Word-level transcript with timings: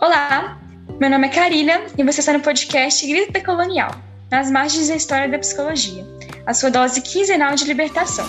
Olá, 0.00 0.58
meu 0.98 1.10
nome 1.10 1.26
é 1.26 1.30
Karina 1.30 1.82
e 1.98 2.02
você 2.02 2.20
está 2.20 2.32
no 2.32 2.40
podcast 2.40 3.06
Grito 3.06 3.32
Decolonial, 3.32 3.90
nas 4.30 4.50
margens 4.50 4.88
da 4.88 4.96
história 4.96 5.28
da 5.28 5.38
psicologia, 5.38 6.02
a 6.46 6.54
sua 6.54 6.70
dose 6.70 7.02
quinzenal 7.02 7.54
de 7.54 7.66
libertação. 7.66 8.26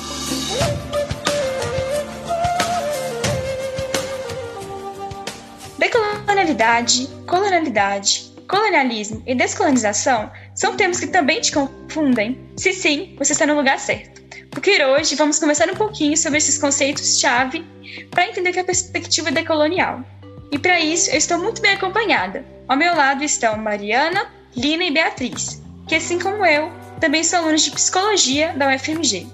Decolonialidade, 5.78 7.08
colonialidade, 7.26 8.33
colonialismo 8.49 9.24
e 9.26 9.33
descolonização 9.33 10.29
são 10.53 10.76
termos 10.76 10.99
que 10.99 11.08
também 11.08 11.40
te 11.40 11.53
confundem? 11.53 12.51
Se 12.58 12.74
sim, 12.74 13.15
você 13.17 13.31
está 13.31 13.46
no 13.46 13.56
lugar 13.56 13.79
certo. 13.79 14.22
Porque 14.49 14.83
hoje 14.83 15.15
vamos 15.15 15.40
conversar 15.40 15.69
um 15.69 15.76
pouquinho 15.76 16.17
sobre 16.17 16.40
esses 16.40 16.58
conceitos-chave 16.58 17.66
para 18.10 18.28
entender 18.28 18.52
que 18.52 18.60
é 18.60 18.62
a 18.62 18.66
perspectiva 18.66 19.32
decolonial. 19.32 20.04
E 20.52 20.60
para 20.60 20.80
isso, 20.82 21.10
eu 21.10 21.18
estou 21.18 21.38
muito 21.38 21.62
bem 21.62 21.72
acompanhada. 21.72 22.44
Ao 22.68 22.76
meu 22.76 22.94
lado 22.94 23.23
estão 23.23 23.58
Mariana, 23.58 24.30
Lina 24.55 24.84
e 24.84 24.91
Beatriz, 24.91 25.62
que 25.88 25.96
assim 25.96 26.20
como 26.20 26.46
eu, 26.46 26.70
também 27.00 27.24
são 27.24 27.40
alunos 27.40 27.62
de 27.62 27.72
psicologia 27.72 28.54
da 28.54 28.68
UFMG. 28.68 29.27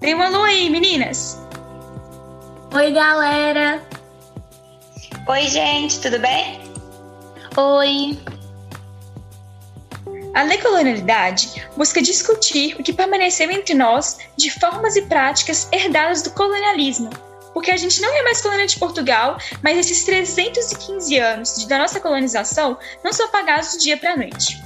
Dê 0.00 0.14
um 0.14 0.22
alô 0.22 0.44
aí, 0.44 0.70
meninas! 0.70 1.38
Oi, 2.72 2.92
galera! 2.92 3.82
Oi, 5.28 5.48
gente, 5.48 6.00
tudo 6.00 6.20
bem? 6.20 6.60
Oi! 7.56 8.18
A 10.34 10.44
decolonialidade 10.44 11.66
busca 11.76 12.00
discutir 12.00 12.76
o 12.78 12.82
que 12.84 12.92
permaneceu 12.92 13.50
entre 13.50 13.74
nós 13.74 14.18
de 14.36 14.50
formas 14.52 14.94
e 14.94 15.02
práticas 15.02 15.68
herdadas 15.72 16.22
do 16.22 16.30
colonialismo 16.30 17.10
porque 17.52 17.70
a 17.70 17.76
gente 17.76 18.00
não 18.00 18.14
é 18.14 18.22
mais 18.22 18.40
colônia 18.40 18.66
de 18.66 18.78
Portugal, 18.78 19.38
mas 19.62 19.78
esses 19.78 20.04
315 20.04 21.18
anos 21.18 21.64
da 21.66 21.78
nossa 21.78 22.00
colonização 22.00 22.78
não 23.04 23.12
são 23.12 23.26
apagados 23.26 23.72
do 23.72 23.78
dia 23.78 23.96
para 23.96 24.12
a 24.12 24.16
noite. 24.16 24.60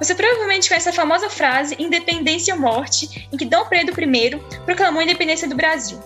Você 0.00 0.14
provavelmente 0.14 0.68
conhece 0.68 0.88
a 0.88 0.92
famosa 0.92 1.28
frase 1.28 1.76
independência 1.78 2.54
ou 2.54 2.60
morte, 2.60 3.28
em 3.30 3.36
que 3.36 3.44
Dom 3.44 3.66
Pedro 3.66 3.94
I 4.00 4.40
proclamou 4.64 5.00
a 5.00 5.04
independência 5.04 5.46
do 5.46 5.54
Brasil. 5.54 6.00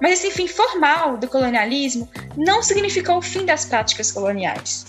Mas 0.00 0.14
esse 0.14 0.30
fim 0.30 0.48
formal 0.48 1.16
do 1.18 1.28
colonialismo 1.28 2.08
não 2.36 2.62
significou 2.62 3.18
o 3.18 3.22
fim 3.22 3.44
das 3.44 3.66
práticas 3.66 4.10
coloniais. 4.10 4.86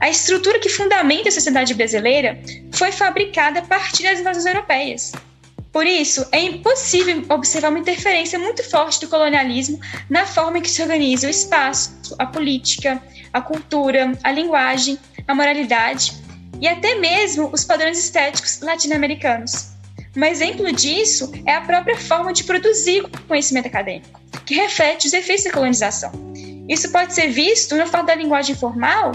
A 0.00 0.10
estrutura 0.10 0.58
que 0.58 0.68
fundamenta 0.68 1.28
a 1.28 1.32
sociedade 1.32 1.74
brasileira 1.74 2.40
foi 2.72 2.90
fabricada 2.90 3.60
a 3.60 3.62
partir 3.62 4.02
das 4.02 4.18
invasões 4.18 4.46
europeias, 4.46 5.12
por 5.72 5.86
isso, 5.86 6.26
é 6.30 6.40
impossível 6.40 7.24
observar 7.30 7.70
uma 7.70 7.78
interferência 7.78 8.38
muito 8.38 8.62
forte 8.68 9.00
do 9.00 9.08
colonialismo 9.08 9.80
na 10.10 10.26
forma 10.26 10.58
em 10.58 10.60
que 10.60 10.68
se 10.68 10.82
organiza 10.82 11.26
o 11.26 11.30
espaço, 11.30 12.14
a 12.18 12.26
política, 12.26 13.02
a 13.32 13.40
cultura, 13.40 14.12
a 14.22 14.30
linguagem, 14.30 14.98
a 15.26 15.34
moralidade 15.34 16.12
e 16.60 16.68
até 16.68 16.96
mesmo 16.96 17.48
os 17.52 17.64
padrões 17.64 17.98
estéticos 17.98 18.60
latino-americanos. 18.60 19.72
Um 20.14 20.24
exemplo 20.24 20.70
disso 20.72 21.32
é 21.46 21.54
a 21.54 21.62
própria 21.62 21.96
forma 21.96 22.34
de 22.34 22.44
produzir 22.44 23.08
conhecimento 23.26 23.66
acadêmico, 23.66 24.20
que 24.44 24.54
reflete 24.54 25.06
os 25.06 25.14
efeitos 25.14 25.44
da 25.44 25.52
colonização. 25.52 26.12
Isso 26.68 26.92
pode 26.92 27.14
ser 27.14 27.28
visto 27.28 27.74
no 27.76 27.86
fato 27.86 28.06
da 28.06 28.14
linguagem 28.14 28.54
formal 28.54 29.12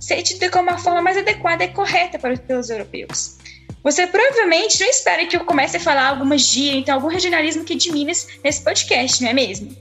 ser 0.00 0.22
tida 0.22 0.48
como 0.48 0.70
a 0.70 0.78
forma 0.78 1.02
mais 1.02 1.18
adequada 1.18 1.64
e 1.64 1.68
correta 1.68 2.18
para 2.18 2.32
os 2.58 2.70
europeus. 2.70 3.36
Você 3.82 4.06
provavelmente 4.06 4.80
não 4.80 4.88
espera 4.88 5.26
que 5.26 5.36
eu 5.36 5.44
comece 5.44 5.76
a 5.76 5.80
falar 5.80 6.08
alguma 6.08 6.36
gíria, 6.36 6.78
então 6.78 6.94
algum 6.94 7.08
regionalismo 7.08 7.62
aqui 7.62 7.74
de 7.74 7.92
Minas 7.92 8.26
nesse 8.42 8.62
podcast, 8.62 9.22
não 9.22 9.30
é 9.30 9.32
mesmo? 9.32 9.76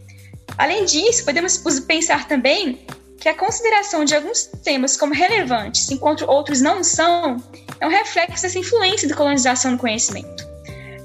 Além 0.58 0.86
disso, 0.86 1.26
podemos 1.26 1.58
pensar 1.81 2.28
também 2.28 2.86
que 3.20 3.28
a 3.28 3.34
consideração 3.34 4.06
de 4.06 4.16
alguns 4.16 4.45
temas 4.64 4.95
como 4.95 5.14
relevantes, 5.14 5.90
enquanto 5.90 6.30
outros 6.30 6.62
não 6.62 6.84
são, 6.84 7.38
é 7.80 7.86
um 7.88 7.90
reflexo 7.90 8.44
dessa 8.44 8.59
influência 8.59 9.07
da 9.07 9.16
colonização 9.16 9.74
do 9.74 9.78
conhecimento. 9.78 10.47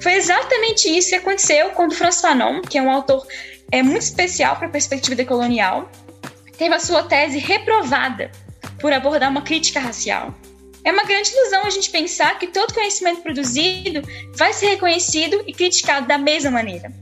Foi 0.00 0.14
exatamente 0.14 0.88
isso 0.88 1.10
que 1.10 1.14
aconteceu 1.14 1.70
quando 1.70 1.94
Franz 1.94 2.20
Fanon, 2.20 2.60
que 2.62 2.76
é 2.76 2.82
um 2.82 2.90
autor 2.90 3.26
é, 3.70 3.82
muito 3.82 4.02
especial 4.02 4.56
para 4.56 4.66
a 4.66 4.70
perspectiva 4.70 5.14
decolonial, 5.14 5.90
teve 6.58 6.74
a 6.74 6.78
sua 6.78 7.02
tese 7.04 7.38
reprovada 7.38 8.30
por 8.80 8.92
abordar 8.92 9.30
uma 9.30 9.42
crítica 9.42 9.80
racial. 9.80 10.34
É 10.84 10.90
uma 10.90 11.04
grande 11.04 11.30
ilusão 11.30 11.64
a 11.64 11.70
gente 11.70 11.90
pensar 11.90 12.38
que 12.38 12.48
todo 12.48 12.74
conhecimento 12.74 13.22
produzido 13.22 14.02
vai 14.34 14.52
ser 14.52 14.66
reconhecido 14.70 15.42
e 15.46 15.52
criticado 15.52 16.06
da 16.06 16.18
mesma 16.18 16.50
maneira. 16.50 16.92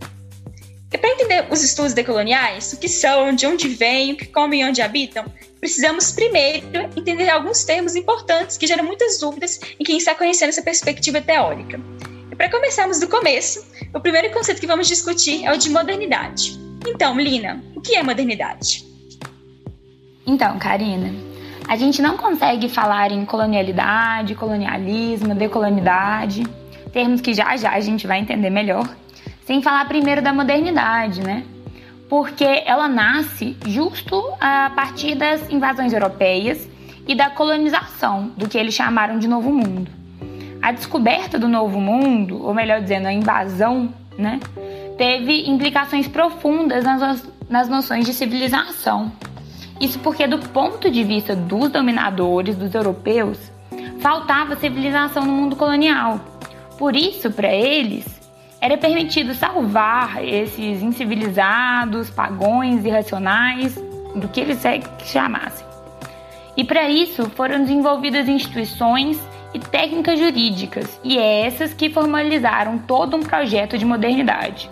E 0.93 0.99
para 0.99 1.11
entender 1.11 1.47
os 1.51 1.63
estudos 1.63 1.95
decoloniais, 1.95 2.73
o 2.73 2.77
que 2.77 2.89
são, 2.89 3.33
de 3.33 3.47
onde 3.47 3.69
vêm, 3.69 4.13
o 4.13 4.17
que 4.17 4.27
comem 4.27 4.63
e 4.63 4.65
onde 4.65 4.83
habitam, 4.83 5.25
precisamos 5.61 6.11
primeiro 6.13 6.91
entender 6.97 7.29
alguns 7.29 7.65
termos 7.65 7.95
importantes 7.95 8.59
que 8.59 8.67
geram 8.67 8.85
muitas 8.85 9.19
dúvidas 9.19 9.61
em 9.79 9.85
quem 9.85 9.99
está 9.99 10.15
conhecendo 10.15 10.49
essa 10.49 10.63
perspectiva 10.63 11.21
teórica. 11.21 11.81
E 12.31 12.35
para 12.35 12.51
começarmos 12.51 12.99
do 12.99 13.09
começo, 13.09 13.65
o 13.95 14.01
primeiro 14.01 14.31
conceito 14.33 14.61
que 14.61 14.67
vamos 14.67 14.89
discutir 14.89 15.45
é 15.45 15.53
o 15.53 15.57
de 15.57 15.71
modernidade. 15.71 16.59
Então, 16.87 17.19
Lina, 17.19 17.63
o 17.77 17.81
que 17.81 17.95
é 17.95 18.03
modernidade? 18.03 18.85
Então, 20.27 20.59
Karina, 20.59 21.13
a 21.71 21.77
gente 21.77 22.03
não 22.03 22.17
consegue 22.17 22.69
falar 22.69 23.13
em 23.13 23.25
colonialidade, 23.25 24.35
colonialismo, 24.35 25.37
decolonidade, 25.37 26.43
termos 26.93 27.21
que 27.21 27.33
já 27.33 27.57
já 27.57 27.71
a 27.71 27.79
gente 27.79 28.09
vai 28.09 28.19
entender 28.19 28.51
melhor, 28.51 28.89
sem 29.45 29.63
falar 29.63 29.87
primeiro 29.87 30.21
da 30.21 30.33
modernidade, 30.33 31.21
né? 31.21 31.45
Porque 32.09 32.65
ela 32.67 32.89
nasce 32.89 33.57
justo 33.65 34.21
a 34.41 34.73
partir 34.75 35.15
das 35.15 35.49
invasões 35.49 35.93
europeias 35.93 36.69
e 37.07 37.15
da 37.15 37.31
colonização 37.31 38.33
do 38.37 38.49
que 38.49 38.59
eles 38.59 38.75
chamaram 38.75 39.21
de 39.21 39.29
Novo 39.29 39.53
Mundo. 39.53 39.93
A 40.61 40.73
descoberta 40.73 41.39
do 41.39 41.47
Novo 41.47 41.81
Mundo, 41.81 42.45
ou 42.45 42.53
melhor 42.53 42.81
dizendo, 42.81 43.07
a 43.07 43.13
invasão, 43.13 43.95
né, 44.19 44.41
teve 44.99 45.49
implicações 45.49 46.09
profundas 46.09 46.83
nas, 46.83 47.25
nas 47.49 47.69
noções 47.69 48.05
de 48.05 48.13
civilização 48.13 49.13
isso 49.81 49.99
porque, 50.01 50.27
do 50.27 50.39
ponto 50.51 50.91
de 50.91 51.03
vista 51.03 51.35
dos 51.35 51.71
dominadores, 51.71 52.55
dos 52.55 52.75
europeus, 52.75 53.51
faltava 54.01 54.57
civilização 54.57 55.25
no 55.25 55.33
mundo 55.33 55.57
colonial. 55.57 56.21
Por 56.79 56.95
isso, 56.95 57.31
para 57.31 57.53
eles, 57.53 58.21
era 58.61 58.77
permitido 58.77 59.35
salvar 59.35 60.23
esses 60.23 60.83
incivilizados, 60.83 62.11
pagões 62.11 62.85
irracionais, 62.85 63.75
do 64.15 64.29
que 64.29 64.41
eles 64.41 64.61
chamassem. 65.05 65.67
E 66.57 66.65
para 66.65 66.89
isso 66.91 67.31
foram 67.31 67.61
desenvolvidas 67.61 68.29
instituições 68.29 69.19
e 69.55 69.59
técnicas 69.59 70.19
jurídicas, 70.19 71.01
e 71.03 71.19
é 71.19 71.47
essas 71.47 71.73
que 71.73 71.89
formalizaram 71.89 72.79
todo 72.79 73.17
um 73.17 73.21
projeto 73.21 73.79
de 73.79 73.85
modernidade. 73.85 74.71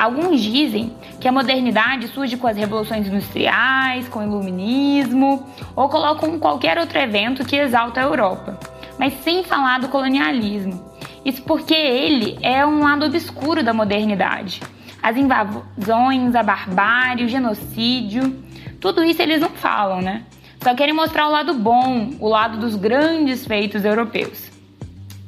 Alguns 0.00 0.40
dizem 0.40 0.96
que 1.20 1.28
a 1.28 1.32
modernidade 1.32 2.08
surge 2.08 2.38
com 2.38 2.46
as 2.46 2.56
revoluções 2.56 3.06
industriais, 3.06 4.08
com 4.08 4.20
o 4.20 4.22
iluminismo, 4.22 5.46
ou 5.76 5.90
colocam 5.90 6.38
qualquer 6.38 6.78
outro 6.78 6.98
evento 6.98 7.44
que 7.44 7.54
exalta 7.54 8.00
a 8.00 8.04
Europa, 8.04 8.58
mas 8.98 9.12
sem 9.22 9.44
falar 9.44 9.78
do 9.78 9.88
colonialismo. 9.88 10.82
Isso 11.22 11.42
porque 11.42 11.74
ele 11.74 12.38
é 12.40 12.64
um 12.64 12.82
lado 12.82 13.04
obscuro 13.04 13.62
da 13.62 13.74
modernidade. 13.74 14.62
As 15.02 15.18
invasões, 15.18 16.34
a 16.34 16.42
barbárie, 16.42 17.26
o 17.26 17.28
genocídio, 17.28 18.42
tudo 18.80 19.04
isso 19.04 19.20
eles 19.20 19.42
não 19.42 19.50
falam, 19.50 20.00
né? 20.00 20.24
Só 20.62 20.74
querem 20.74 20.94
mostrar 20.94 21.28
o 21.28 21.30
lado 21.30 21.52
bom, 21.52 22.08
o 22.18 22.26
lado 22.26 22.56
dos 22.56 22.74
grandes 22.74 23.44
feitos 23.44 23.84
europeus. 23.84 24.50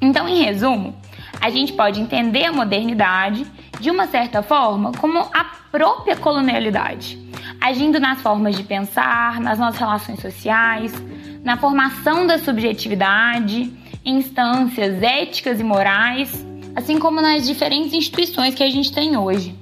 Então, 0.01 0.27
em 0.27 0.43
resumo, 0.43 0.97
a 1.39 1.51
gente 1.51 1.75
pode 1.75 2.01
entender 2.01 2.47
a 2.47 2.53
modernidade 2.55 3.47
de 3.83 3.91
uma 3.91 4.07
certa 4.07 4.45
forma, 4.45 4.93
como 4.93 5.19
a 5.19 5.45
própria 5.73 6.17
colonialidade, 6.17 7.19
agindo 7.61 7.99
nas 7.99 8.21
formas 8.21 8.57
de 8.57 8.63
pensar, 8.63 9.41
nas 9.41 9.59
nossas 9.59 9.81
relações 9.81 10.21
sociais, 10.21 10.95
na 11.43 11.57
formação 11.57 12.25
da 12.25 12.39
subjetividade, 12.39 13.73
instâncias 14.05 15.03
éticas 15.03 15.59
e 15.59 15.65
morais, 15.65 16.47
assim 16.77 16.97
como 16.97 17.21
nas 17.21 17.45
diferentes 17.45 17.93
instituições 17.93 18.55
que 18.55 18.63
a 18.63 18.71
gente 18.71 18.93
tem 18.93 19.17
hoje. 19.17 19.59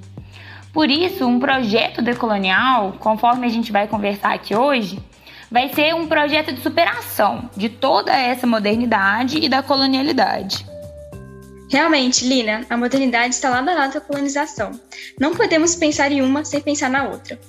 Por 0.71 0.91
isso, 0.91 1.25
um 1.25 1.39
projeto 1.39 1.99
decolonial, 1.99 2.93
conforme 2.99 3.47
a 3.47 3.49
gente 3.49 3.71
vai 3.71 3.87
conversar 3.87 4.35
aqui 4.35 4.55
hoje, 4.55 4.99
vai 5.49 5.69
ser 5.69 5.95
um 5.95 6.05
projeto 6.05 6.53
de 6.53 6.61
superação 6.61 7.49
de 7.57 7.69
toda 7.69 8.15
essa 8.15 8.45
modernidade 8.45 9.39
e 9.39 9.49
da 9.49 9.63
colonialidade. 9.63 10.70
Realmente, 11.71 12.27
Lina, 12.27 12.65
a 12.69 12.75
modernidade 12.75 13.33
está 13.33 13.49
lado 13.49 13.69
a 13.69 13.73
lado 13.73 13.93
com 13.93 13.97
a 13.99 14.01
colonização. 14.01 14.71
Não 15.17 15.33
podemos 15.33 15.73
pensar 15.73 16.11
em 16.11 16.21
uma 16.21 16.43
sem 16.43 16.59
pensar 16.59 16.89
na 16.89 17.07
outra. 17.07 17.39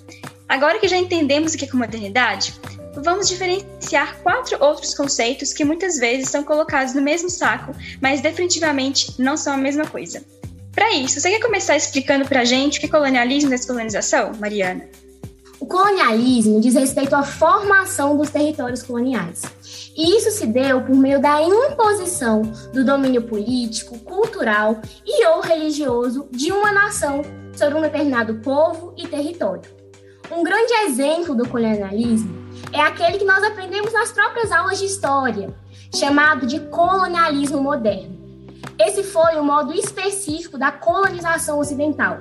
Agora 0.49 0.79
que 0.79 0.87
já 0.87 0.97
entendemos 0.97 1.55
o 1.55 1.59
que 1.59 1.65
é 1.65 1.73
modernidade, 1.73 2.55
vamos 2.95 3.29
diferenciar 3.29 4.19
quatro 4.23 4.57
outros 4.63 4.95
conceitos 4.95 5.53
que 5.53 5.65
muitas 5.65 5.99
vezes 5.99 6.29
são 6.29 6.45
colocados 6.45 6.95
no 6.95 7.03
mesmo 7.03 7.29
saco, 7.29 7.75
mas 8.01 8.21
definitivamente 8.21 9.21
não 9.21 9.37
são 9.37 9.55
a 9.55 9.57
mesma 9.57 9.87
coisa. 9.87 10.25
Para 10.73 10.93
isso, 10.93 11.21
você 11.21 11.29
quer 11.29 11.41
começar 11.41 11.75
explicando 11.75 12.25
para 12.25 12.43
a 12.43 12.45
gente 12.45 12.79
o 12.79 12.81
que 12.81 12.87
é 12.87 12.91
colonialismo 12.91 13.49
e 13.49 13.57
descolonização, 13.57 14.31
Mariana? 14.39 14.89
O 15.59 15.67
colonialismo 15.67 16.61
diz 16.61 16.75
respeito 16.75 17.17
à 17.17 17.25
formação 17.25 18.17
dos 18.17 18.31
territórios 18.31 18.85
coloniais. 18.85 19.43
E 19.97 20.17
isso 20.17 20.31
se 20.31 20.47
deu 20.47 20.81
por 20.83 20.97
meio 20.97 21.21
da 21.21 21.43
imposição 21.43 22.43
do 22.73 22.85
domínio 22.85 23.23
político, 23.23 23.99
cultural 23.99 24.81
e 25.05 25.27
ou 25.27 25.41
religioso 25.41 26.29
de 26.31 26.51
uma 26.51 26.73
nação 26.73 27.23
sobre 27.55 27.77
um 27.77 27.83
determinado 27.83 28.37
povo 28.37 28.95
e 28.97 29.07
território. 29.07 29.71
Um 30.31 30.43
grande 30.43 30.73
exemplo 30.87 31.35
do 31.35 31.47
colonialismo 31.47 32.43
é 32.73 32.81
aquele 32.81 33.19
que 33.19 33.25
nós 33.25 33.45
aprendemos 33.45 33.93
nas 33.93 34.13
próprias 34.13 34.51
aulas 34.51 34.79
de 34.79 34.87
história, 34.87 35.55
chamado 35.95 36.47
de 36.47 36.59
colonialismo 36.59 37.61
moderno. 37.61 38.19
Esse 38.79 39.03
foi 39.03 39.37
o 39.37 39.45
modo 39.45 39.75
específico 39.75 40.57
da 40.57 40.73
colonização 40.73 41.59
ocidental 41.59 42.19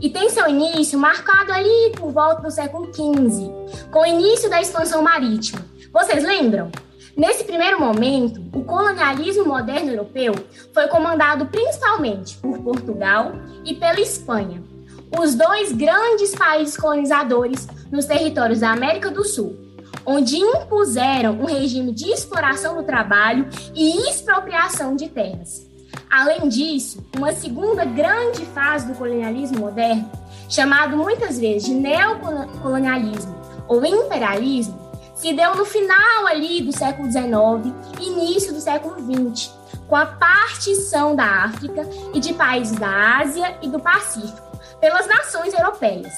e 0.00 0.10
tem 0.10 0.28
seu 0.28 0.48
início 0.48 0.98
marcado 0.98 1.52
ali 1.52 1.92
por 1.96 2.10
volta 2.10 2.42
do 2.42 2.50
século 2.50 2.92
XV, 2.92 3.88
com 3.92 4.00
o 4.00 4.06
início 4.06 4.50
da 4.50 4.60
expansão 4.60 5.00
marítima. 5.00 5.64
Vocês 5.92 6.24
lembram? 6.24 6.72
Nesse 7.16 7.44
primeiro 7.44 7.78
momento, 7.78 8.40
o 8.54 8.64
colonialismo 8.64 9.44
moderno 9.44 9.90
europeu 9.90 10.34
foi 10.72 10.88
comandado 10.88 11.46
principalmente 11.46 12.36
por 12.38 12.58
Portugal 12.60 13.32
e 13.64 13.74
pela 13.74 14.00
Espanha, 14.00 14.62
os 15.18 15.34
dois 15.34 15.72
grandes 15.72 16.34
países 16.34 16.76
colonizadores 16.76 17.68
nos 17.90 18.06
territórios 18.06 18.60
da 18.60 18.72
América 18.72 19.10
do 19.10 19.24
Sul, 19.24 19.54
onde 20.06 20.38
impuseram 20.38 21.32
um 21.32 21.44
regime 21.44 21.92
de 21.92 22.10
exploração 22.10 22.76
do 22.76 22.82
trabalho 22.82 23.46
e 23.74 24.08
expropriação 24.08 24.96
de 24.96 25.10
terras. 25.10 25.70
Além 26.10 26.48
disso, 26.48 27.04
uma 27.16 27.32
segunda 27.32 27.84
grande 27.84 28.44
fase 28.46 28.86
do 28.86 28.94
colonialismo 28.94 29.60
moderno, 29.60 30.10
chamado 30.48 30.96
muitas 30.96 31.38
vezes 31.38 31.64
de 31.64 31.74
neocolonialismo 31.74 33.34
ou 33.68 33.84
imperialismo, 33.84 34.81
se 35.22 35.32
deu 35.32 35.54
no 35.54 35.64
final 35.64 36.26
ali 36.26 36.62
do 36.62 36.76
século 36.76 37.08
XIX, 37.08 37.72
início 38.00 38.52
do 38.52 38.60
século 38.60 38.96
XX, 38.98 39.52
com 39.86 39.94
a 39.94 40.04
partição 40.04 41.14
da 41.14 41.44
África 41.44 41.88
e 42.12 42.18
de 42.18 42.34
países 42.34 42.76
da 42.76 43.20
Ásia 43.20 43.56
e 43.62 43.68
do 43.68 43.78
Pacífico 43.78 44.58
pelas 44.80 45.06
nações 45.06 45.54
europeias, 45.54 46.12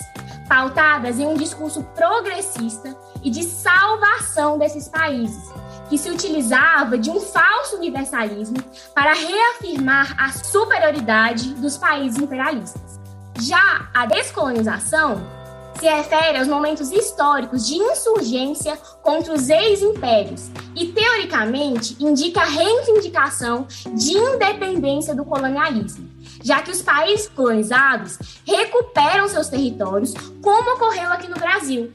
pautadas 0.48 1.18
em 1.18 1.26
um 1.26 1.34
discurso 1.34 1.82
progressista 1.94 2.96
e 3.22 3.28
de 3.28 3.42
salvação 3.42 4.56
desses 4.56 4.88
países, 4.88 5.52
que 5.90 5.98
se 5.98 6.10
utilizava 6.10 6.96
de 6.96 7.10
um 7.10 7.20
falso 7.20 7.76
universalismo 7.76 8.56
para 8.94 9.12
reafirmar 9.12 10.16
a 10.18 10.32
superioridade 10.32 11.52
dos 11.56 11.76
países 11.76 12.18
imperialistas. 12.18 12.98
Já 13.38 13.86
a 13.92 14.06
descolonização 14.06 15.43
se 15.84 15.90
refere 15.90 16.38
aos 16.38 16.48
momentos 16.48 16.90
históricos 16.90 17.66
de 17.66 17.74
insurgência 17.74 18.74
contra 19.02 19.34
os 19.34 19.50
ex-impérios 19.50 20.48
e, 20.74 20.86
teoricamente, 20.86 21.94
indica 22.02 22.40
a 22.40 22.46
reivindicação 22.46 23.66
de 23.92 24.12
independência 24.12 25.14
do 25.14 25.26
colonialismo, 25.26 26.08
já 26.42 26.62
que 26.62 26.70
os 26.70 26.80
países 26.80 27.28
colonizados 27.28 28.18
recuperam 28.46 29.28
seus 29.28 29.48
territórios, 29.48 30.14
como 30.40 30.70
ocorreu 30.74 31.12
aqui 31.12 31.28
no 31.28 31.36
Brasil. 31.36 31.92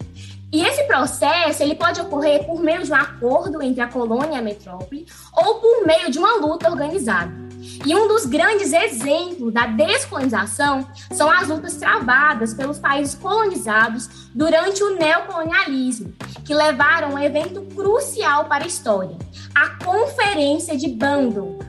E 0.54 0.64
esse 0.64 0.84
processo 0.84 1.64
ele 1.64 1.74
pode 1.74 2.00
ocorrer 2.00 2.46
por 2.46 2.62
meio 2.62 2.84
de 2.84 2.92
um 2.92 2.96
acordo 2.96 3.60
entre 3.60 3.82
a 3.82 3.88
colônia 3.88 4.36
e 4.36 4.38
a 4.38 4.42
metrópole 4.44 5.08
ou 5.36 5.56
por 5.56 5.88
meio 5.88 6.12
de 6.12 6.20
uma 6.20 6.36
luta 6.36 6.70
organizada. 6.70 7.49
E 7.86 7.96
um 7.96 8.08
dos 8.08 8.26
grandes 8.26 8.72
exemplos 8.72 9.54
da 9.54 9.66
descolonização 9.66 10.88
são 11.12 11.30
as 11.30 11.48
lutas 11.48 11.76
travadas 11.76 12.54
pelos 12.54 12.80
países 12.80 13.16
colonizados 13.16 14.30
durante 14.34 14.84
o 14.84 14.96
neocolonialismo, 14.96 16.14
que 16.46 16.54
levaram 16.54 17.14
um 17.14 17.20
evento 17.20 17.62
crucial 17.76 18.46
para 18.46 18.64
a 18.64 18.68
história, 18.68 19.18
a 19.54 19.70
Conferência 19.84 20.78
de 20.78 20.88
Bandung, 20.88 21.60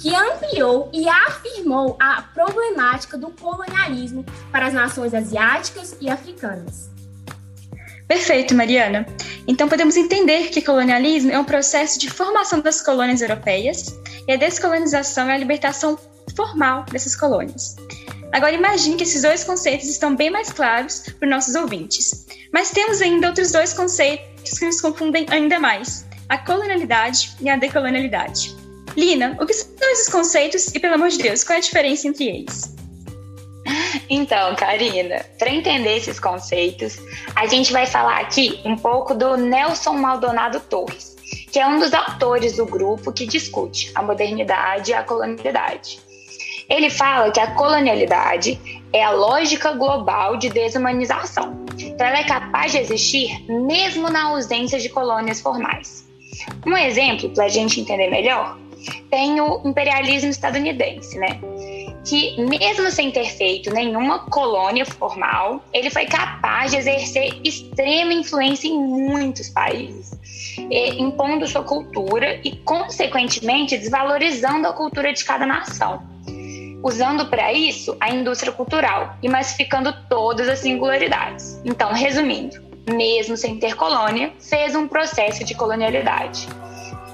que 0.00 0.14
ampliou 0.14 0.90
e 0.92 1.08
afirmou 1.08 1.96
a 2.00 2.22
problemática 2.22 3.16
do 3.16 3.30
colonialismo 3.30 4.24
para 4.50 4.66
as 4.66 4.74
nações 4.74 5.14
asiáticas 5.14 5.96
e 6.00 6.08
africanas. 6.08 6.95
Perfeito, 8.08 8.54
Mariana. 8.54 9.04
Então 9.48 9.68
podemos 9.68 9.96
entender 9.96 10.50
que 10.50 10.62
colonialismo 10.62 11.32
é 11.32 11.38
um 11.38 11.44
processo 11.44 11.98
de 11.98 12.08
formação 12.08 12.60
das 12.60 12.80
colônias 12.80 13.20
europeias 13.20 13.98
e 14.28 14.32
a 14.32 14.36
descolonização 14.36 15.28
é 15.28 15.34
a 15.34 15.38
libertação 15.38 15.98
formal 16.36 16.84
dessas 16.90 17.16
colônias. 17.16 17.74
Agora 18.32 18.52
imagine 18.52 18.96
que 18.96 19.02
esses 19.02 19.22
dois 19.22 19.42
conceitos 19.44 19.88
estão 19.88 20.14
bem 20.14 20.30
mais 20.30 20.52
claros 20.52 21.00
para 21.18 21.26
os 21.26 21.30
nossos 21.30 21.54
ouvintes. 21.54 22.26
Mas 22.52 22.70
temos 22.70 23.00
ainda 23.00 23.28
outros 23.28 23.52
dois 23.52 23.72
conceitos 23.72 24.58
que 24.58 24.66
nos 24.66 24.80
confundem 24.80 25.26
ainda 25.28 25.58
mais: 25.58 26.06
a 26.28 26.38
colonialidade 26.38 27.36
e 27.40 27.48
a 27.48 27.56
decolonialidade. 27.56 28.54
Lina, 28.96 29.36
o 29.40 29.46
que 29.46 29.52
são 29.52 29.92
esses 29.92 30.08
conceitos 30.08 30.68
e, 30.74 30.80
pelo 30.80 30.94
amor 30.94 31.08
de 31.08 31.18
Deus, 31.18 31.44
qual 31.44 31.54
é 31.54 31.58
a 31.58 31.62
diferença 31.62 32.08
entre 32.08 32.24
eles? 32.28 32.75
Então, 34.08 34.54
Karina, 34.54 35.24
para 35.38 35.50
entender 35.50 35.96
esses 35.96 36.20
conceitos, 36.20 36.96
a 37.34 37.46
gente 37.46 37.72
vai 37.72 37.86
falar 37.86 38.20
aqui 38.20 38.60
um 38.64 38.76
pouco 38.76 39.14
do 39.14 39.36
Nelson 39.36 39.94
Maldonado 39.94 40.60
Torres, 40.60 41.16
que 41.50 41.58
é 41.58 41.66
um 41.66 41.78
dos 41.78 41.92
autores 41.92 42.56
do 42.56 42.66
grupo 42.66 43.12
que 43.12 43.26
discute 43.26 43.90
a 43.94 44.02
modernidade 44.02 44.90
e 44.90 44.94
a 44.94 45.02
colonialidade. 45.02 45.98
Ele 46.68 46.90
fala 46.90 47.30
que 47.30 47.40
a 47.40 47.52
colonialidade 47.52 48.58
é 48.92 49.02
a 49.02 49.10
lógica 49.10 49.72
global 49.72 50.36
de 50.36 50.48
desumanização. 50.48 51.64
Então, 51.78 52.06
ela 52.06 52.18
é 52.18 52.24
capaz 52.24 52.72
de 52.72 52.78
existir 52.78 53.44
mesmo 53.48 54.08
na 54.08 54.24
ausência 54.24 54.78
de 54.78 54.88
colônias 54.88 55.40
formais. 55.40 56.06
Um 56.66 56.76
exemplo, 56.76 57.30
para 57.30 57.44
a 57.44 57.48
gente 57.48 57.80
entender 57.80 58.10
melhor, 58.10 58.58
tem 59.10 59.40
o 59.40 59.62
imperialismo 59.64 60.30
estadunidense, 60.30 61.18
né? 61.18 61.40
Que, 62.06 62.40
mesmo 62.40 62.90
sem 62.90 63.10
ter 63.10 63.26
feito 63.26 63.72
nenhuma 63.72 64.20
colônia 64.20 64.86
formal, 64.86 65.62
ele 65.72 65.90
foi 65.90 66.06
capaz 66.06 66.70
de 66.70 66.78
exercer 66.78 67.40
extrema 67.42 68.12
influência 68.12 68.68
em 68.68 68.78
muitos 68.78 69.48
países, 69.48 70.12
impondo 70.96 71.46
sua 71.48 71.64
cultura 71.64 72.40
e, 72.44 72.56
consequentemente, 72.58 73.76
desvalorizando 73.76 74.68
a 74.68 74.72
cultura 74.72 75.12
de 75.12 75.24
cada 75.24 75.44
nação. 75.44 76.02
Usando 76.82 77.26
para 77.26 77.52
isso 77.52 77.96
a 77.98 78.10
indústria 78.10 78.52
cultural 78.52 79.16
e 79.20 79.28
massificando 79.28 79.92
todas 80.08 80.48
as 80.48 80.60
singularidades. 80.60 81.60
Então, 81.64 81.92
resumindo, 81.92 82.62
mesmo 82.88 83.36
sem 83.36 83.58
ter 83.58 83.74
colônia, 83.74 84.32
fez 84.38 84.76
um 84.76 84.86
processo 84.86 85.42
de 85.42 85.54
colonialidade. 85.56 86.46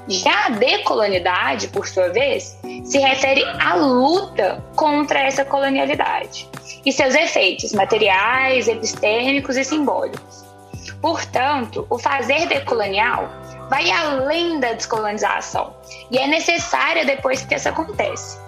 Já 0.09 0.47
a 0.47 0.51
decolonialidade, 0.51 1.69
por 1.69 1.87
sua 1.87 2.09
vez, 2.09 2.59
se 2.85 2.99
refere 2.99 3.45
à 3.61 3.75
luta 3.75 4.63
contra 4.75 5.21
essa 5.21 5.45
colonialidade 5.45 6.49
e 6.85 6.93
seus 6.93 7.15
efeitos 7.15 7.73
materiais, 7.73 8.67
epistêmicos 8.67 9.57
e 9.57 9.65
simbólicos. 9.65 10.45
Portanto, 11.01 11.87
o 11.89 11.99
fazer 11.99 12.47
decolonial 12.47 13.29
vai 13.69 13.91
além 13.91 14.59
da 14.59 14.73
descolonização 14.73 15.75
e 16.11 16.19
é 16.19 16.27
necessária 16.27 17.05
depois 17.05 17.43
que 17.43 17.55
isso 17.55 17.69
acontece. 17.69 18.39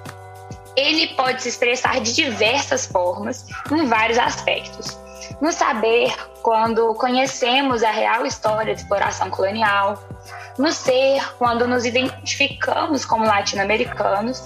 Ele 0.77 1.07
pode 1.15 1.43
se 1.43 1.51
expressar 1.51 2.01
de 2.01 2.13
diversas 2.15 2.87
formas, 2.87 3.47
em 3.71 3.87
vários 3.87 4.19
aspectos. 4.19 4.99
No 5.41 5.53
saber, 5.53 6.13
quando 6.43 6.95
conhecemos 6.95 7.83
a 7.83 7.91
real 7.91 8.27
história 8.27 8.75
de 8.75 8.81
exploração 8.83 9.31
colonial, 9.31 10.03
no 10.59 10.73
ser, 10.73 11.23
quando 11.39 11.67
nos 11.67 11.85
identificamos 11.85 13.05
como 13.05 13.25
latino-americanos, 13.25 14.43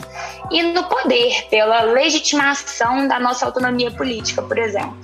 e 0.51 0.63
no 0.63 0.85
poder, 0.85 1.47
pela 1.51 1.83
legitimação 1.83 3.07
da 3.07 3.21
nossa 3.21 3.47
autonomia 3.47 3.91
política, 3.91 4.43
por 4.43 4.59
exemplo. 4.59 4.99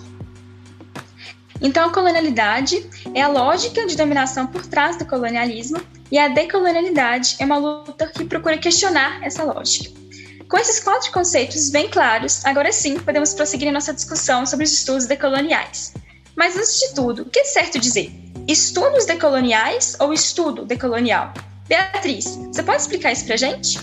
Então, 1.60 1.88
a 1.88 1.92
colonialidade 1.92 2.88
é 3.14 3.22
a 3.22 3.28
lógica 3.28 3.86
de 3.86 3.96
dominação 3.96 4.46
por 4.46 4.66
trás 4.66 4.96
do 4.96 5.06
colonialismo, 5.06 5.80
e 6.10 6.18
a 6.18 6.28
decolonialidade 6.28 7.36
é 7.38 7.44
uma 7.44 7.56
luta 7.56 8.06
que 8.06 8.24
procura 8.24 8.58
questionar 8.58 9.22
essa 9.22 9.42
lógica. 9.42 9.90
Com 10.48 10.58
esses 10.58 10.78
quatro 10.80 11.10
conceitos 11.10 11.70
bem 11.70 11.88
claros, 11.88 12.44
agora 12.44 12.70
sim 12.70 12.98
podemos 12.98 13.34
prosseguir 13.34 13.72
nossa 13.72 13.92
discussão 13.92 14.46
sobre 14.46 14.64
os 14.64 14.72
estudos 14.72 15.06
decoloniais. 15.06 15.94
Mas 16.36 16.56
antes 16.56 16.78
de 16.78 16.94
tudo, 16.94 17.22
o 17.22 17.30
que 17.30 17.40
é 17.40 17.44
certo 17.44 17.78
dizer? 17.78 18.23
Estudos 18.46 19.06
decoloniais 19.06 19.96
ou 19.98 20.12
estudo 20.12 20.66
decolonial? 20.66 21.32
Beatriz, 21.66 22.36
você 22.52 22.62
pode 22.62 22.82
explicar 22.82 23.12
isso 23.12 23.24
pra 23.24 23.38
gente? 23.38 23.80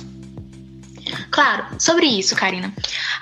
Claro, 1.31 1.65
sobre 1.79 2.05
isso, 2.05 2.35
Karina. 2.35 2.71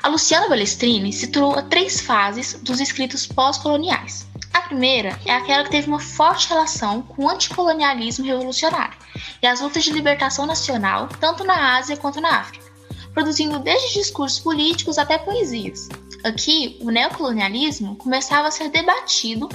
A 0.04 0.10
Luciana 0.10 0.50
Balestrini 0.50 1.14
situou 1.14 1.62
três 1.64 2.02
fases 2.02 2.56
dos 2.62 2.82
escritos 2.82 3.26
pós-coloniais. 3.26 4.28
A 4.54 4.62
primeira 4.62 5.18
é 5.26 5.32
aquela 5.32 5.64
que 5.64 5.72
teve 5.72 5.88
uma 5.88 6.02
forte 6.02 6.50
relação 6.50 7.04
com 7.04 7.24
o 7.24 7.30
anticolonialismo 7.30 8.26
revolucionário 8.26 8.98
e 9.42 9.48
as 9.48 9.62
lutas 9.62 9.86
de 9.86 9.94
libertação 9.94 10.46
nacional, 10.46 11.08
tanto 11.22 11.46
na 11.46 11.78
Ásia 11.78 11.96
quanto 11.96 12.20
na 12.20 12.42
África, 12.42 12.66
produzindo 13.14 13.60
desde 13.60 13.94
discursos 13.94 14.40
políticos 14.40 14.98
até 14.98 15.18
poesias. 15.18 15.88
Aqui, 16.24 16.78
o 16.82 16.92
neocolonialismo 16.92 17.96
começava 17.96 18.48
a 18.50 18.52
ser 18.52 18.70
debatido 18.70 19.48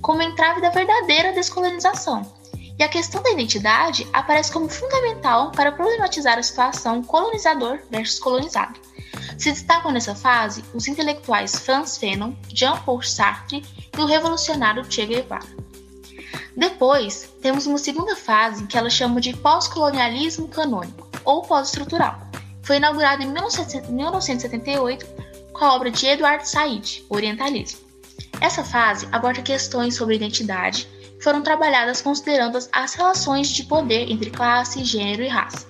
como 0.00 0.22
entrave 0.22 0.60
da 0.60 0.70
verdadeira 0.70 1.32
descolonização, 1.32 2.22
e 2.78 2.82
a 2.82 2.88
questão 2.88 3.22
da 3.22 3.30
identidade 3.30 4.06
aparece 4.12 4.52
como 4.52 4.68
fundamental 4.68 5.50
para 5.50 5.72
problematizar 5.72 6.38
a 6.38 6.42
situação 6.42 7.02
colonizador 7.02 7.80
versus 7.90 8.20
colonizado. 8.20 8.80
Se 9.36 9.50
destacam 9.50 9.90
nessa 9.90 10.14
fase 10.14 10.64
os 10.72 10.86
intelectuais 10.86 11.56
Franz 11.56 11.98
Fanon, 11.98 12.34
Jean-Paul 12.48 13.02
Sartre 13.02 13.64
e 13.96 14.00
o 14.00 14.06
revolucionário 14.06 14.84
Che 14.90 15.04
Guevara. 15.04 15.44
Depois, 16.56 17.28
temos 17.40 17.66
uma 17.66 17.78
segunda 17.78 18.14
fase 18.14 18.66
que 18.66 18.78
ela 18.78 18.90
chama 18.90 19.20
de 19.20 19.36
pós-colonialismo 19.36 20.46
canônico 20.48 21.08
ou 21.24 21.42
pós-estrutural. 21.42 22.20
Foi 22.62 22.76
inaugurada 22.76 23.22
em 23.22 23.26
1978 23.26 25.21
com 25.52 25.64
a 25.64 25.74
obra 25.74 25.90
de 25.90 26.06
Edward 26.06 26.48
Said, 26.48 27.04
Orientalismo. 27.08 27.80
Essa 28.40 28.64
fase 28.64 29.06
aborda 29.12 29.42
questões 29.42 29.94
sobre 29.94 30.16
identidade 30.16 30.88
que 31.16 31.22
foram 31.22 31.42
trabalhadas 31.42 32.00
considerando 32.00 32.58
as 32.72 32.94
relações 32.94 33.48
de 33.48 33.64
poder 33.64 34.10
entre 34.10 34.30
classe, 34.30 34.84
gênero 34.84 35.22
e 35.22 35.28
raça. 35.28 35.66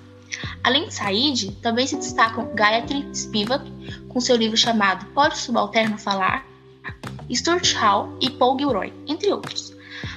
Além 0.64 0.88
de 0.88 0.94
Said, 0.94 1.52
também 1.60 1.86
se 1.86 1.96
destacam 1.96 2.54
Gayatri 2.54 3.06
Spivak, 3.14 3.70
com 4.08 4.20
seu 4.20 4.36
livro 4.36 4.56
chamado 4.56 5.04
Pode 5.06 5.34
o 5.34 5.38
Subalterno 5.38 5.98
Falar, 5.98 6.46
Stuart 7.30 7.74
Hall 7.74 8.16
e 8.20 8.30
Paul 8.30 8.58
Gilroy, 8.58 8.92
entre 9.06 9.32
outros. 9.32 9.74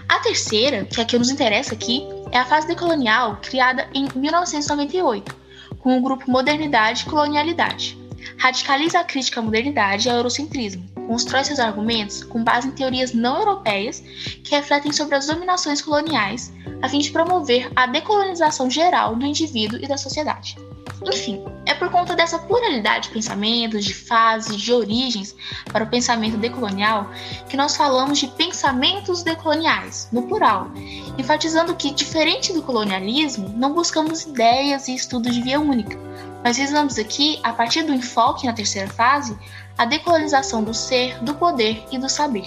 A 0.07 0.19
terceira, 0.19 0.86
que 0.86 1.00
é 1.00 1.03
a 1.03 1.05
que 1.05 1.17
nos 1.17 1.29
interessa 1.29 1.74
aqui, 1.74 2.07
é 2.31 2.38
a 2.38 2.45
fase 2.45 2.67
decolonial 2.67 3.39
criada 3.41 3.89
em 3.93 4.07
1998, 4.15 5.36
com 5.79 5.98
o 5.98 6.01
grupo 6.01 6.29
Modernidade 6.29 7.03
e 7.03 7.10
Colonialidade. 7.10 8.04
Radicaliza 8.38 9.00
a 9.00 9.04
crítica 9.04 9.39
à 9.39 9.44
modernidade 9.44 10.08
e 10.08 10.12
ao 10.12 10.18
eurocentrismo, 10.18 10.88
constrói 11.08 11.44
seus 11.44 11.60
argumentos 11.60 12.24
com 12.24 12.44
base 12.44 12.68
em 12.68 12.72
teorias 12.72 13.13
não 13.13 13.38
europeias 13.38 14.01
que 14.44 14.56
refletem 14.56 14.92
sobre 14.92 15.15
as 15.15 15.27
dominações 15.27 15.82
coloniais, 15.82 16.54
a 16.82 16.89
fim 16.89 17.00
de 17.00 17.12
promover 17.12 17.72
a 17.75 17.88
decolonização 17.88 18.70
geral 18.70 19.15
do 19.15 19.25
indivíduo 19.25 19.80
e 19.82 19.88
da 19.88 19.98
sociedade. 19.98 20.58
Enfim, 21.04 21.44
é 21.65 21.74
por 21.74 21.89
conta 21.92 22.15
dessa 22.15 22.39
pluralidade 22.39 23.08
de 23.08 23.13
pensamentos, 23.13 23.86
de 23.86 23.94
fases, 23.94 24.60
de 24.60 24.74
origens 24.74 25.36
para 25.72 25.84
o 25.84 25.88
pensamento 25.88 26.38
decolonial 26.38 27.10
que 27.50 27.58
nós 27.58 27.75
falamos 27.75 28.18
de 28.18 28.27
pensamentos 28.27 29.22
decoloniais, 29.22 30.10
no 30.12 30.24
plural, 30.24 30.72
enfatizando 31.18 31.75
que, 31.75 31.92
diferente 31.92 32.54
do 32.54 32.62
colonialismo, 32.62 33.50
não 33.50 33.74
buscamos 33.74 34.24
ideias 34.24 34.88
e 34.88 34.96
estudos 34.96 35.34
de 35.34 35.42
via 35.42 35.60
única, 35.60 35.98
mas 36.46 36.58
visamos 36.58 37.00
aqui, 37.00 37.40
a 37.42 37.52
partir 37.52 37.82
do 37.82 37.92
enfoque 37.92 38.46
na 38.46 38.54
terceira 38.54 38.88
fase, 38.88 39.36
a 39.75 39.84
decolonização 39.84 40.64
do 40.64 40.75
ser, 40.75 41.18
do 41.24 41.34
poder 41.34 41.84
e 41.92 41.98
do 41.98 42.08
saber. 42.08 42.46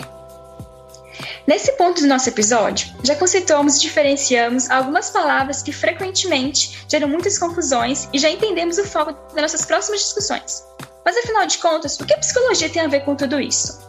Nesse 1.48 1.72
ponto 1.72 2.00
do 2.00 2.06
nosso 2.06 2.28
episódio, 2.28 2.94
já 3.02 3.16
conceituamos 3.16 3.76
e 3.76 3.80
diferenciamos 3.80 4.70
algumas 4.70 5.10
palavras 5.10 5.62
que 5.62 5.72
frequentemente 5.72 6.86
geram 6.88 7.08
muitas 7.08 7.40
confusões 7.40 8.08
e 8.12 8.20
já 8.20 8.30
entendemos 8.30 8.78
o 8.78 8.84
foco 8.84 9.12
das 9.34 9.42
nossas 9.42 9.64
próximas 9.64 10.02
discussões. 10.02 10.62
Mas 11.04 11.16
afinal 11.16 11.44
de 11.44 11.58
contas, 11.58 11.98
o 11.98 12.06
que 12.06 12.14
a 12.14 12.18
psicologia 12.18 12.70
tem 12.70 12.82
a 12.82 12.88
ver 12.88 13.00
com 13.00 13.16
tudo 13.16 13.40
isso? 13.40 13.80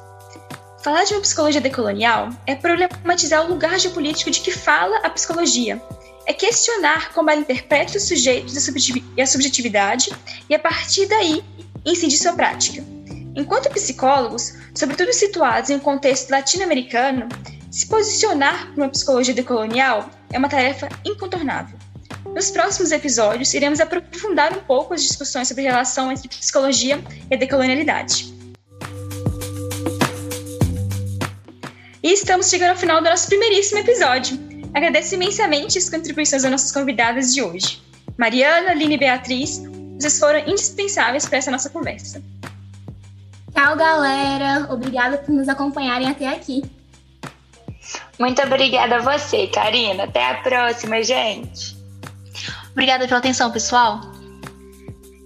Falar 0.82 1.04
de 1.04 1.13
uma 1.13 1.22
psicologia 1.22 1.62
decolonial 1.62 2.30
é 2.48 2.56
problematizar 2.56 3.46
o 3.46 3.50
lugar 3.50 3.80
geopolítico 3.80 4.32
de 4.32 4.42
que 4.42 4.50
fala 4.50 4.98
a 5.04 5.10
psicologia. 5.12 5.80
É 6.29 6.33
questionar 6.33 7.12
como 7.12 7.31
ela 7.31 7.41
interpreta 7.41 7.98
os 7.98 8.07
sujeitos 8.07 8.53
e 8.53 9.19
a 9.19 9.25
subjetividade 9.25 10.12
e, 10.48 10.53
a 10.53 10.59
partir 10.59 11.07
daí, 11.07 11.43
incidir 11.83 12.19
sua 12.19 12.33
prática. 12.33 12.83
Enquanto 13.36 13.67
psicólogos, 13.71 14.53
sobretudo 14.75 15.12
situados 15.12 15.71
em 15.71 15.77
um 15.77 15.79
contexto 15.79 16.29
latino-americano, 16.29 17.27
se 17.71 17.88
posicionar 17.88 18.71
para 18.71 18.83
uma 18.83 18.89
psicologia 18.89 19.33
decolonial 19.33 20.07
é 20.31 20.38
uma 20.38 20.48
tarefa 20.48 20.88
incontornável. 21.03 21.79
Nos 22.27 22.51
próximos 22.51 22.91
episódios, 22.91 23.51
iremos 23.55 23.79
aprofundar 23.79 24.55
um 24.55 24.62
pouco 24.62 24.93
as 24.93 25.01
discussões 25.01 25.48
sobre 25.48 25.65
a 25.67 25.71
relação 25.71 26.12
entre 26.12 26.27
psicologia 26.27 27.03
e 27.31 27.33
a 27.33 27.38
decolonialidade. 27.39 28.31
E 32.03 32.13
estamos 32.13 32.51
chegando 32.51 32.69
ao 32.69 32.77
final 32.77 33.01
do 33.01 33.09
nosso 33.09 33.25
primeiríssimo 33.25 33.79
episódio. 33.79 34.49
Agradeço 34.79 35.13
imensamente 35.15 35.77
as 35.77 35.89
contribuições 35.89 36.43
das 36.43 36.51
nossas 36.51 36.71
convidadas 36.71 37.33
de 37.33 37.41
hoje. 37.41 37.83
Mariana, 38.17 38.71
Aline 38.71 38.95
e 38.95 38.98
Beatriz, 38.98 39.62
vocês 40.00 40.17
foram 40.17 40.39
indispensáveis 40.39 41.25
para 41.25 41.38
essa 41.38 41.51
nossa 41.51 41.69
conversa. 41.69 42.24
Tchau, 43.53 43.75
galera. 43.75 44.71
Obrigada 44.71 45.17
por 45.17 45.33
nos 45.33 45.50
acompanharem 45.50 46.07
até 46.07 46.29
aqui. 46.29 46.63
Muito 48.17 48.41
obrigada 48.41 48.95
a 48.95 49.00
você, 49.00 49.48
Karina. 49.48 50.05
Até 50.05 50.29
a 50.29 50.36
próxima, 50.36 51.03
gente. 51.03 51.77
Obrigada 52.71 53.05
pela 53.05 53.19
atenção, 53.19 53.51
pessoal. 53.51 54.00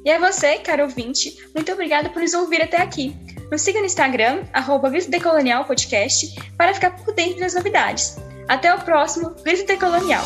E 0.03 0.09
a 0.09 0.17
você, 0.17 0.57
caro 0.57 0.85
ouvinte, 0.85 1.37
muito 1.53 1.71
obrigada 1.71 2.09
por 2.09 2.23
nos 2.23 2.33
ouvir 2.33 2.63
até 2.63 2.81
aqui. 2.81 3.15
Nos 3.51 3.61
siga 3.61 3.79
no 3.79 3.85
Instagram, 3.85 4.45
arroba 4.51 4.89
Decolonial 4.89 5.65
Podcast, 5.65 6.33
para 6.57 6.73
ficar 6.73 6.89
por 6.89 7.13
dentro 7.13 7.39
das 7.39 7.53
novidades. 7.53 8.17
Até 8.47 8.73
o 8.73 8.79
próximo 8.79 9.35
Grito 9.43 9.65
Decolonial. 9.65 10.23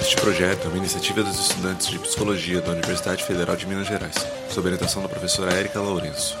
Este 0.00 0.16
projeto 0.16 0.66
é 0.66 0.68
uma 0.68 0.78
iniciativa 0.78 1.22
dos 1.22 1.38
estudantes 1.38 1.88
de 1.88 1.98
Psicologia 1.98 2.60
da 2.60 2.72
Universidade 2.72 3.24
Federal 3.24 3.56
de 3.56 3.66
Minas 3.66 3.86
Gerais, 3.86 4.14
sob 4.48 4.66
orientação 4.68 5.02
da 5.02 5.08
professora 5.08 5.52
Érica 5.54 5.80
Lourenço. 5.80 6.38